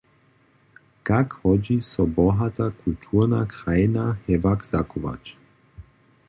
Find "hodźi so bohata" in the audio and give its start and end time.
1.41-2.67